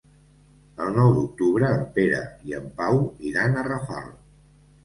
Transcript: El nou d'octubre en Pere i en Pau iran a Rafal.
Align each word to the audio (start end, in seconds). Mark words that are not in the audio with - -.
El 0.85 0.95
nou 0.95 1.11
d'octubre 1.17 1.69
en 1.79 1.83
Pere 1.97 2.23
i 2.53 2.57
en 2.63 2.67
Pau 2.81 2.99
iran 3.33 3.55
a 3.63 3.67
Rafal. 3.73 4.13